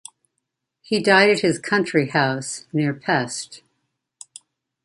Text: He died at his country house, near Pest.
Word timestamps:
He 0.81 0.99
died 0.99 1.29
at 1.29 1.41
his 1.41 1.59
country 1.59 2.07
house, 2.09 2.65
near 2.73 2.91
Pest. 2.91 3.61